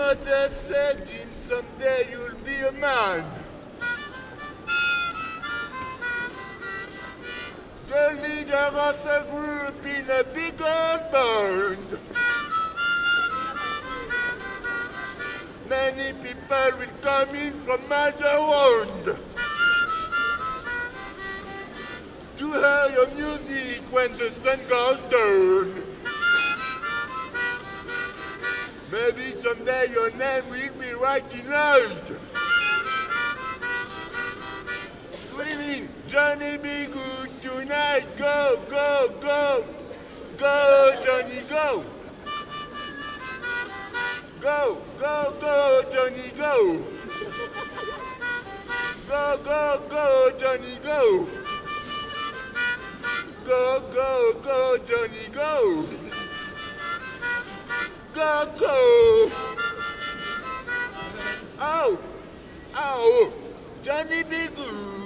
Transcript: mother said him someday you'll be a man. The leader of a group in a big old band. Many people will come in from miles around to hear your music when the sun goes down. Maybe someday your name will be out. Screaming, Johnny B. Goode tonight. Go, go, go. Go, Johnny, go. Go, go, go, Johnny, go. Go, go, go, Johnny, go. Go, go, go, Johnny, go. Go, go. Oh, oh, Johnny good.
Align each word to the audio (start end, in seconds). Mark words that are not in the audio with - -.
mother 0.00 0.50
said 0.56 1.06
him 1.06 1.28
someday 1.32 2.08
you'll 2.10 2.34
be 2.44 2.56
a 2.60 2.72
man. 2.72 3.24
The 7.88 8.18
leader 8.22 8.54
of 8.54 9.06
a 9.06 9.26
group 9.30 9.86
in 9.86 10.10
a 10.10 10.24
big 10.24 10.60
old 10.60 11.10
band. 11.12 11.98
Many 15.68 16.12
people 16.14 16.78
will 16.78 16.94
come 17.02 17.34
in 17.34 17.52
from 17.52 17.88
miles 17.88 18.20
around 18.20 19.18
to 22.36 22.52
hear 22.52 22.88
your 22.92 23.08
music 23.14 23.82
when 23.92 24.16
the 24.16 24.30
sun 24.30 24.60
goes 24.66 25.00
down. 25.10 25.89
Maybe 29.16 29.32
someday 29.32 29.86
your 29.90 30.12
name 30.12 30.48
will 30.50 30.72
be 30.78 30.92
out. 31.52 32.12
Screaming, 35.26 35.88
Johnny 36.06 36.56
B. 36.58 36.86
Goode 36.86 37.42
tonight. 37.42 38.04
Go, 38.16 38.60
go, 38.70 39.12
go. 39.20 39.64
Go, 40.38 40.94
Johnny, 41.02 41.42
go. 41.48 41.84
Go, 44.40 44.80
go, 45.00 45.34
go, 45.40 45.82
Johnny, 45.90 46.30
go. 46.38 46.84
Go, 49.08 49.40
go, 49.44 49.82
go, 49.90 50.30
Johnny, 50.38 50.78
go. 50.84 51.26
Go, 53.44 53.82
go, 53.92 54.40
go, 54.44 54.78
Johnny, 54.86 55.28
go. 55.32 55.84
Go, 58.14 58.52
go. 58.58 58.99
Oh, 61.82 61.98
oh, 62.74 63.32
Johnny 63.82 64.22
good. 64.22 64.99